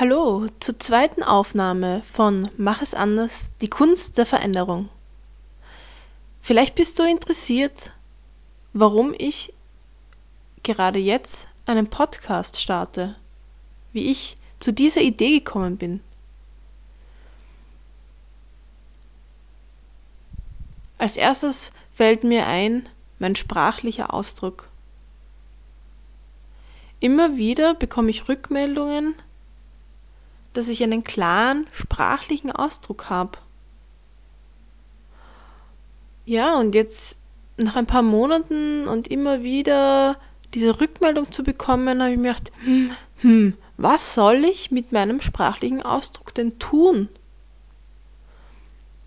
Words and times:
Hallo 0.00 0.46
zur 0.60 0.78
zweiten 0.78 1.24
Aufnahme 1.24 2.04
von 2.04 2.48
Mach 2.56 2.82
es 2.82 2.94
anders, 2.94 3.50
die 3.60 3.68
Kunst 3.68 4.16
der 4.16 4.26
Veränderung. 4.26 4.88
Vielleicht 6.40 6.76
bist 6.76 7.00
du 7.00 7.02
interessiert, 7.02 7.90
warum 8.72 9.12
ich 9.18 9.52
gerade 10.62 11.00
jetzt 11.00 11.48
einen 11.66 11.88
Podcast 11.88 12.60
starte, 12.60 13.16
wie 13.92 14.08
ich 14.08 14.36
zu 14.60 14.72
dieser 14.72 15.00
Idee 15.00 15.40
gekommen 15.40 15.78
bin. 15.78 15.98
Als 20.98 21.16
erstes 21.16 21.72
fällt 21.90 22.22
mir 22.22 22.46
ein 22.46 22.88
mein 23.18 23.34
sprachlicher 23.34 24.14
Ausdruck. 24.14 24.68
Immer 27.00 27.36
wieder 27.36 27.74
bekomme 27.74 28.10
ich 28.10 28.28
Rückmeldungen, 28.28 29.16
dass 30.58 30.66
ich 30.66 30.82
einen 30.82 31.04
klaren 31.04 31.68
sprachlichen 31.72 32.50
Ausdruck 32.50 33.08
habe. 33.08 33.38
Ja, 36.24 36.58
und 36.58 36.74
jetzt 36.74 37.16
nach 37.56 37.76
ein 37.76 37.86
paar 37.86 38.02
Monaten 38.02 38.88
und 38.88 39.06
immer 39.06 39.44
wieder 39.44 40.16
diese 40.54 40.80
Rückmeldung 40.80 41.30
zu 41.30 41.44
bekommen, 41.44 42.00
habe 42.00 42.10
ich 42.10 42.18
mir 42.18 42.32
gedacht, 42.32 42.50
hm, 42.64 42.90
hm, 43.18 43.54
was 43.76 44.14
soll 44.14 44.44
ich 44.44 44.72
mit 44.72 44.90
meinem 44.90 45.20
sprachlichen 45.20 45.80
Ausdruck 45.80 46.34
denn 46.34 46.58
tun? 46.58 47.08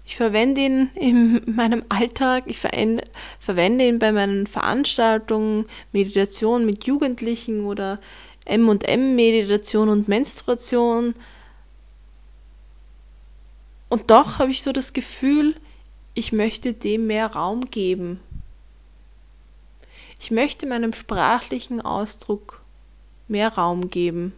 Ich 0.06 0.16
verwende 0.16 0.62
ihn 0.62 0.90
in 0.96 1.42
meinem 1.54 1.84
Alltag, 1.90 2.46
ich 2.48 2.60
verwende 2.60 3.86
ihn 3.86 4.00
bei 4.00 4.14
meinen 4.14 4.48
Veranstaltungen, 4.48 5.66
Meditation 5.92 6.66
mit 6.66 6.86
Jugendlichen 6.86 7.66
oder 7.66 8.00
M&M-Meditation 8.46 9.90
und 9.90 10.08
Menstruation. 10.08 11.14
Und 13.92 14.10
doch 14.10 14.40
habe 14.40 14.52
ich 14.52 14.64
so 14.64 14.72
das 14.72 14.94
Gefühl, 14.94 15.54
ich 16.14 16.32
möchte 16.32 16.74
dem 16.74 17.08
mehr 17.08 17.34
Raum 17.34 17.66
geben. 17.66 18.22
Ich 20.18 20.32
möchte 20.32 20.66
meinem 20.66 20.94
sprachlichen 20.94 21.82
Ausdruck 21.82 22.62
mehr 23.28 23.54
Raum 23.54 23.90
geben. 23.90 24.32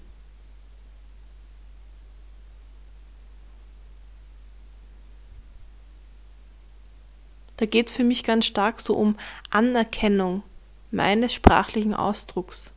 Da 7.57 7.67
geht 7.67 7.91
es 7.91 7.95
für 7.95 8.03
mich 8.03 8.23
ganz 8.23 8.47
stark 8.47 8.81
so 8.81 8.95
um 8.95 9.15
Anerkennung 9.51 10.41
meines 10.89 11.31
sprachlichen 11.31 11.93
Ausdrucks. 11.93 12.71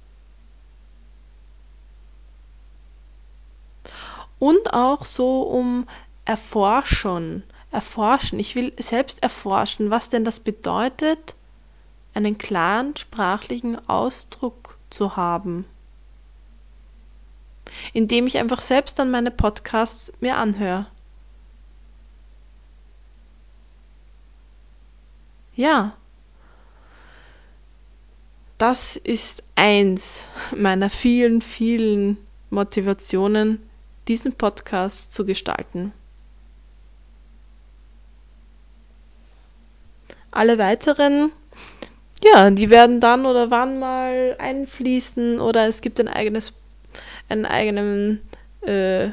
Und 4.39 4.75
auch 4.75 5.07
so 5.07 5.41
um 5.41 5.89
Erforschen, 6.27 7.45
erforschen. 7.71 8.39
Ich 8.39 8.55
will 8.55 8.73
selbst 8.79 9.23
erforschen, 9.23 9.91
was 9.91 10.11
denn 10.11 10.25
das 10.25 10.41
bedeutet, 10.41 11.35
einen 12.15 12.37
klaren 12.37 12.97
sprachlichen 12.97 13.89
Ausdruck 13.89 14.77
zu 14.91 15.17
haben. 15.17 15.65
Indem 17.93 18.27
ich 18.27 18.39
einfach 18.39 18.61
selbst 18.61 18.99
dann 18.99 19.11
meine 19.11 19.31
Podcasts 19.31 20.13
mir 20.21 20.37
anhöre. 20.37 20.87
Ja, 25.55 25.97
das 28.59 28.97
ist 28.97 29.43
eins 29.55 30.25
meiner 30.55 30.91
vielen, 30.91 31.41
vielen 31.41 32.19
Motivationen, 32.51 33.63
diesen 34.09 34.33
Podcast 34.33 35.13
zu 35.13 35.25
gestalten. 35.27 35.93
Alle 40.36 40.58
weiteren, 40.58 41.33
ja, 42.23 42.51
die 42.51 42.69
werden 42.69 43.01
dann 43.01 43.24
oder 43.24 43.51
wann 43.51 43.79
mal 43.79 44.36
einfließen 44.39 45.41
oder 45.41 45.67
es 45.67 45.80
gibt 45.80 45.98
ein 45.98 46.08
eigenes, 46.08 46.52
einen 47.30 47.47
eigenen, 47.47 48.20
äh, 48.61 49.08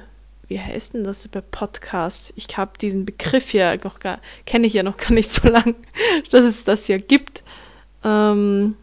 wie 0.49 0.59
heißt 0.59 0.95
denn 0.95 1.05
das 1.05 1.25
bei 1.29 1.39
Podcasts? 1.39 2.33
Ich 2.35 2.57
habe 2.57 2.77
diesen 2.77 3.05
Begriff 3.05 3.53
ja 3.53 3.73
noch 3.77 3.99
gar, 3.99 4.19
kenne 4.45 4.67
ich 4.67 4.73
ja 4.73 4.83
noch 4.83 4.97
gar 4.97 5.13
nicht 5.13 5.31
so 5.31 5.47
lang, 5.47 5.75
dass 6.31 6.43
es 6.43 6.65
das 6.65 6.89
ja 6.89 6.97
gibt. 6.97 7.45
Ähm, 8.03 8.75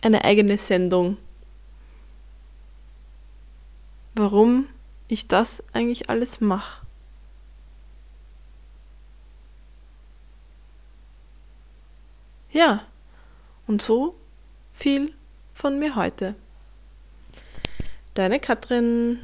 eine 0.00 0.24
eigene 0.24 0.58
Sendung. 0.58 1.16
Warum 4.14 4.68
ich 5.08 5.26
das 5.26 5.64
eigentlich 5.72 6.08
alles 6.08 6.40
mache. 6.40 6.86
Ja, 12.52 12.82
und 13.66 13.80
so 13.80 14.14
viel 14.74 15.14
von 15.54 15.78
mir 15.78 15.96
heute. 15.96 16.34
Deine 18.12 18.40
Katrin. 18.40 19.20